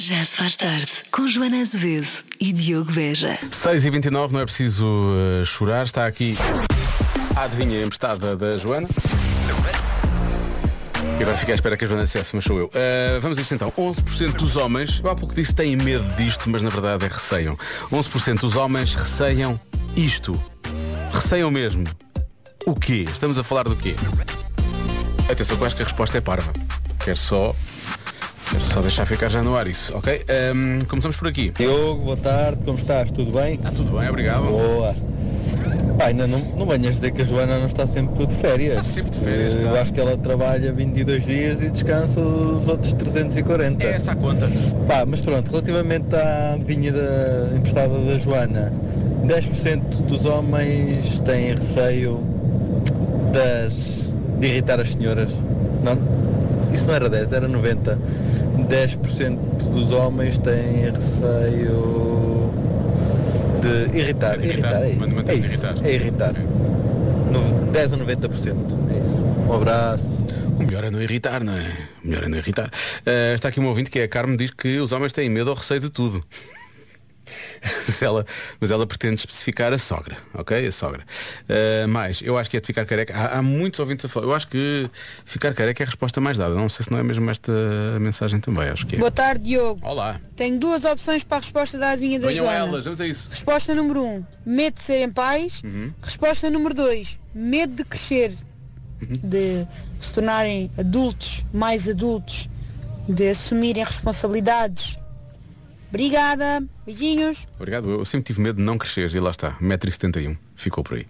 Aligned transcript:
Já 0.00 0.22
se 0.22 0.34
faz 0.34 0.56
tarde 0.56 0.90
com 1.12 1.28
Joana 1.28 1.60
Azevedo 1.60 2.08
e 2.40 2.54
Diogo 2.54 2.90
Beja. 2.90 3.38
6 3.50 3.84
e 3.84 3.90
29 3.90 4.32
não 4.32 4.40
é 4.40 4.46
preciso 4.46 4.86
uh, 4.86 5.44
chorar. 5.44 5.84
Está 5.84 6.06
aqui 6.06 6.38
a 7.36 7.42
adivinha 7.42 7.82
emprestada 7.82 8.34
da 8.34 8.56
Joana. 8.56 8.88
E 11.18 11.22
agora 11.22 11.36
fiquei 11.36 11.52
à 11.52 11.54
espera 11.54 11.76
que 11.76 11.84
a 11.84 11.86
Joana 11.86 12.04
dissesse, 12.04 12.34
mas 12.34 12.46
sou 12.46 12.58
eu. 12.58 12.66
Uh, 12.68 13.20
vamos 13.20 13.36
a 13.36 13.42
isto 13.42 13.54
então. 13.54 13.70
11% 13.72 14.32
dos 14.38 14.56
homens, 14.56 15.02
há 15.04 15.14
pouco 15.14 15.34
disse 15.34 15.54
têm 15.54 15.76
medo 15.76 16.08
disto, 16.16 16.48
mas 16.48 16.62
na 16.62 16.70
verdade 16.70 17.04
é 17.04 17.08
receiam. 17.08 17.58
11% 17.92 18.40
dos 18.40 18.56
homens 18.56 18.94
receiam 18.94 19.60
isto. 19.94 20.42
Receiam 21.12 21.50
mesmo. 21.50 21.84
O 22.64 22.74
quê? 22.74 23.04
Estamos 23.06 23.38
a 23.38 23.44
falar 23.44 23.64
do 23.64 23.76
quê? 23.76 23.94
Atenção 25.30 25.58
eu 25.58 25.66
acho 25.66 25.76
que 25.76 25.82
a 25.82 25.84
resposta 25.84 26.16
é 26.16 26.22
parva. 26.22 26.50
Quero 27.04 27.18
só. 27.18 27.54
Quero 28.50 28.64
só 28.64 28.80
deixar 28.80 29.06
ficar 29.06 29.28
já 29.28 29.44
no 29.44 29.56
ar 29.56 29.68
isso, 29.68 29.96
ok? 29.96 30.24
Um, 30.52 30.84
começamos 30.86 31.16
por 31.16 31.28
aqui. 31.28 31.52
Diogo, 31.56 32.02
boa 32.02 32.16
tarde, 32.16 32.58
como 32.64 32.76
estás? 32.76 33.08
Tudo 33.12 33.30
bem? 33.30 33.54
Está 33.54 33.70
tudo 33.70 33.96
bem, 33.96 34.08
obrigado. 34.08 34.42
Boa. 34.42 34.92
Pá, 35.96 36.06
ainda 36.06 36.26
não, 36.26 36.40
não 36.56 36.66
venhas 36.66 36.96
dizer 36.96 37.12
que 37.12 37.22
a 37.22 37.24
Joana 37.24 37.60
não 37.60 37.66
está 37.66 37.86
sempre 37.86 38.26
de 38.26 38.34
férias. 38.34 38.78
Está 38.78 38.84
sempre 38.84 39.10
de 39.12 39.18
férias, 39.20 39.54
Eu 39.54 39.80
acho 39.80 39.92
que 39.92 40.00
ela 40.00 40.16
trabalha 40.16 40.72
22 40.72 41.24
dias 41.24 41.62
e 41.62 41.70
descansa 41.70 42.18
os 42.18 42.66
outros 42.66 42.92
340. 42.94 43.84
É 43.84 43.92
essa 43.92 44.10
a 44.12 44.16
conta. 44.16 44.50
Pá, 44.88 45.04
mas 45.06 45.20
pronto, 45.20 45.48
relativamente 45.48 46.12
à 46.16 46.58
vinha 46.58 46.92
da, 46.92 47.56
emprestada 47.56 48.00
da 48.00 48.18
Joana, 48.18 48.72
10% 49.26 49.80
dos 50.08 50.24
homens 50.24 51.20
têm 51.20 51.54
receio 51.54 52.20
das, 53.32 54.10
de 54.40 54.46
irritar 54.48 54.80
as 54.80 54.90
senhoras. 54.90 55.30
Não? 55.84 55.96
Isso 56.72 56.86
não 56.86 56.94
era 56.94 57.08
10, 57.08 57.32
era 57.32 57.46
90. 57.46 57.98
10% 58.66 59.36
dos 59.72 59.92
homens 59.92 60.38
têm 60.38 60.90
receio 60.90 62.50
de 63.60 63.98
irritar. 63.98 64.38
De 64.38 64.46
irritar, 64.46 64.82
Irritar, 64.82 64.82
é 64.82 64.90
isso. 64.90 65.04
É, 65.30 65.34
isso, 65.34 65.46
irritado. 65.46 65.86
é 65.86 65.94
irritar. 65.94 66.34
No- 67.30 67.70
10 67.72 67.92
a 67.92 67.96
90%. 67.96 68.56
É 68.94 69.00
isso. 69.00 69.24
Um 69.48 69.52
abraço. 69.54 70.24
O 70.58 70.62
melhor 70.62 70.84
é 70.84 70.90
não 70.90 71.00
irritar, 71.00 71.42
não 71.42 71.52
é? 71.54 71.66
O 72.04 72.08
melhor 72.08 72.24
é 72.24 72.28
não 72.28 72.38
irritar. 72.38 72.66
Uh, 72.68 73.34
está 73.34 73.48
aqui 73.48 73.60
um 73.60 73.66
ouvinte 73.66 73.90
que 73.90 73.98
é 73.98 74.04
a 74.04 74.08
Carmen, 74.08 74.36
diz 74.36 74.50
que 74.50 74.78
os 74.78 74.92
homens 74.92 75.12
têm 75.12 75.28
medo 75.30 75.48
ou 75.50 75.56
receio 75.56 75.80
de 75.80 75.90
tudo. 75.90 76.22
mas, 77.86 78.02
ela, 78.02 78.26
mas 78.60 78.70
ela 78.70 78.86
pretende 78.86 79.16
especificar 79.16 79.72
a 79.72 79.78
sogra, 79.78 80.16
ok? 80.34 80.66
A 80.66 80.72
sogra. 80.72 81.02
Uh, 81.48 81.88
mais, 81.88 82.20
eu 82.22 82.36
acho 82.38 82.50
que 82.50 82.56
é 82.56 82.60
de 82.60 82.66
ficar 82.66 82.84
careca. 82.84 83.14
Há, 83.16 83.38
há 83.38 83.42
muitos 83.42 83.80
ouvintes 83.80 84.04
a 84.04 84.08
falar. 84.08 84.26
Eu 84.26 84.34
acho 84.34 84.48
que 84.48 84.88
ficar 85.24 85.54
careca 85.54 85.82
é 85.82 85.84
a 85.84 85.86
resposta 85.86 86.20
mais 86.20 86.38
dada. 86.38 86.54
Não 86.54 86.68
sei 86.68 86.84
se 86.84 86.90
não 86.90 86.98
é 86.98 87.02
mesmo 87.02 87.28
esta 87.30 87.52
mensagem 88.00 88.40
também, 88.40 88.68
acho 88.68 88.86
que 88.86 88.96
é. 88.96 88.98
Boa 88.98 89.10
tarde, 89.10 89.44
Diogo. 89.44 89.80
Olá. 89.86 90.20
Tenho 90.36 90.58
duas 90.58 90.84
opções 90.84 91.24
para 91.24 91.38
a 91.38 91.40
resposta 91.40 91.78
da 91.78 91.90
adivinha 91.90 92.18
da 92.20 92.28
Venham 92.28 92.44
Joana. 92.44 92.58
elas, 92.58 92.84
vamos 92.84 93.00
a 93.00 93.06
isso. 93.06 93.26
Resposta 93.28 93.74
número 93.74 94.02
1, 94.04 94.06
um, 94.16 94.24
medo 94.46 94.74
de 94.74 94.82
serem 94.82 95.10
pais. 95.10 95.62
Uhum. 95.64 95.92
Resposta 96.02 96.50
número 96.50 96.74
2, 96.74 97.18
medo 97.34 97.74
de 97.74 97.84
crescer, 97.84 98.32
Uhum. 99.02 99.18
de 99.22 99.66
se 99.98 100.12
tornarem 100.12 100.70
adultos, 100.78 101.44
mais 101.52 101.88
adultos, 101.88 102.48
de 103.08 103.30
assumirem 103.30 103.82
responsabilidades. 103.82 104.98
Obrigada, 105.90 106.62
beijinhos. 106.86 107.48
Obrigado. 107.56 107.90
Eu 107.90 108.04
sempre 108.04 108.26
tive 108.26 108.40
medo 108.40 108.56
de 108.56 108.62
não 108.62 108.78
crescer 108.78 109.12
e 109.12 109.20
lá 109.20 109.30
está, 109.30 109.56
1,71m. 109.60 110.38
Ficou 110.54 110.84
por 110.84 110.96
aí. 110.96 111.06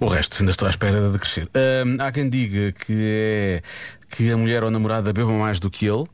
O 0.00 0.06
resto, 0.06 0.38
ainda 0.40 0.50
estou 0.50 0.66
à 0.66 0.70
espera 0.70 1.10
de 1.10 1.18
crescer. 1.18 1.48
Hum, 1.54 1.96
há 2.00 2.10
quem 2.10 2.28
diga 2.28 2.72
que 2.72 2.92
é 2.98 3.62
que 4.08 4.30
a 4.30 4.36
mulher 4.36 4.62
ou 4.62 4.68
a 4.68 4.70
namorada 4.70 5.12
beba 5.12 5.32
mais 5.32 5.60
do 5.60 5.70
que 5.70 5.86
ele. 5.86 6.04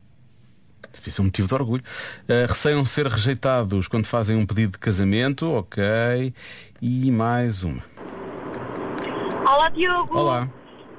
Isso 1.06 1.20
é 1.20 1.22
um 1.22 1.26
motivo 1.26 1.46
de 1.46 1.54
orgulho. 1.54 1.84
Uh, 2.24 2.48
receiam 2.48 2.84
ser 2.84 3.06
rejeitados 3.06 3.86
quando 3.86 4.06
fazem 4.06 4.36
um 4.36 4.44
pedido 4.44 4.72
de 4.72 4.78
casamento. 4.78 5.50
Ok. 5.52 5.82
E 6.82 7.10
mais 7.10 7.62
uma. 7.62 7.82
Olá 9.46 9.68
Diogo! 9.68 10.18
Olá. 10.18 10.50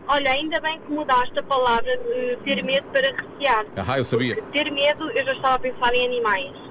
Olha, 0.07 0.31
ainda 0.31 0.61
bem 0.61 0.79
que 0.79 0.89
mudaste 0.89 1.37
a 1.37 1.43
palavra 1.43 1.97
de 1.97 2.37
ter 2.45 2.63
medo 2.63 2.87
para 2.93 3.11
recear. 3.11 3.65
Ah, 3.85 3.97
eu 3.97 4.05
sabia. 4.05 4.35
Porque 4.35 4.63
ter 4.63 4.71
medo, 4.71 5.11
eu 5.11 5.25
já 5.25 5.33
estava 5.33 5.55
a 5.55 5.59
pensar 5.59 5.93
em 5.93 6.05
animais. 6.05 6.66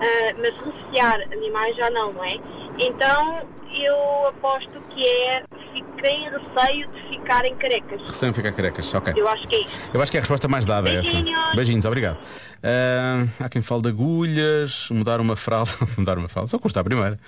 Ah, 0.00 0.34
mas 0.38 0.52
recear 0.58 1.22
animais 1.32 1.76
já 1.76 1.90
não, 1.90 2.12
não 2.12 2.24
é? 2.24 2.36
Então 2.78 3.48
eu 3.74 4.26
aposto 4.28 4.80
que 4.90 5.06
é 5.06 5.42
fiquem 5.76 6.28
receio 6.30 6.88
de 6.90 7.08
ficarem 7.08 7.54
carecas. 7.56 8.02
Receiam 8.02 8.32
ficar 8.32 8.52
carecas. 8.52 8.94
Ok. 8.94 9.12
Eu 9.16 9.28
acho 9.28 9.46
que 9.46 9.54
é 9.54 9.60
isto. 9.60 9.90
Eu 9.92 10.02
acho 10.02 10.10
que 10.10 10.16
é 10.16 10.20
a 10.20 10.22
resposta 10.22 10.48
mais 10.48 10.64
dada 10.64 10.88
essa. 10.88 11.10
Beijinhos. 11.10 11.54
Beijinhos, 11.54 11.84
obrigado. 11.84 12.18
Ah, 12.62 13.26
há 13.40 13.48
quem 13.48 13.62
fale 13.62 13.82
de 13.82 13.88
agulhas, 13.88 14.88
mudar 14.90 15.20
uma 15.20 15.36
fralda, 15.36 15.72
mudar 15.96 16.18
uma 16.18 16.28
fralda, 16.28 16.48
só 16.50 16.58
custa 16.58 16.80
a 16.80 16.84
primeira. 16.84 17.18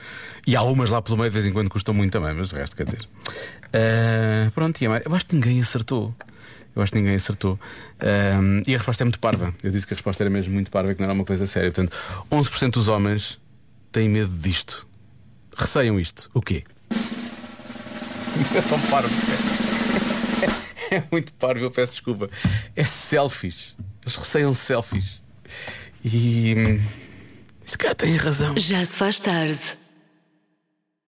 E 0.47 0.57
há 0.57 0.63
umas 0.63 0.91
lá 0.91 1.03
pelo 1.03 1.19
meio 1.19 1.31
de 1.31 1.35
vez 1.35 1.47
em 1.47 1.53
quando 1.53 1.69
custam 1.69 1.95
muito 1.95 2.13
também, 2.13 2.35
mas 2.35 2.53
o 2.53 2.57
resto 2.57 2.75
quer 2.75 2.85
dizer. 2.85 3.09
Ah, 3.73 4.51
pronto, 4.55 4.83
é 4.83 5.03
eu 5.05 5.15
acho 5.15 5.27
que 5.27 5.35
ninguém 5.35 5.61
acertou. 5.61 6.15
Eu 6.75 6.83
acho 6.83 6.93
que 6.93 6.99
ninguém 6.99 7.17
acertou. 7.17 7.59
Ah, 8.01 8.63
e 8.67 8.75
a 8.75 8.79
resposta 8.79 9.03
é 9.03 9.07
muito 9.07 9.19
parva. 9.19 9.55
Eu 9.63 9.71
disse 9.71 9.87
que 9.87 9.95
a 9.95 9.97
resposta 9.97 10.23
era 10.23 10.31
mesmo 10.31 10.53
muito 10.53 10.71
parva 10.71 10.95
que 10.95 11.01
não 11.01 11.07
era 11.07 11.15
uma 11.15 11.25
coisa 11.25 11.47
séria. 11.47 11.71
Portanto, 11.71 11.97
11% 12.31 12.71
dos 12.71 12.89
homens 12.89 13.39
têm 13.93 14.09
medo 14.09 14.33
disto. 14.33 14.87
Receiam 15.57 15.99
isto. 15.99 16.31
O 16.33 16.41
quê? 16.41 16.63
É 18.55 18.61
tão 18.63 18.81
parvo. 18.83 19.09
É 20.91 21.03
muito 21.13 21.35
parvo, 21.35 21.65
eu 21.65 21.71
peço 21.71 21.93
desculpa. 21.93 22.31
É 22.75 22.83
selfies. 22.83 23.75
Eles 24.03 24.17
receiam 24.17 24.55
selfies. 24.55 25.21
E. 26.03 26.55
hum, 26.57 26.81
Se 27.63 27.77
calhar 27.77 27.95
têm 27.95 28.17
razão. 28.17 28.57
Já 28.57 28.83
se 28.87 28.97
faz 28.97 29.19
tarde 29.19 29.59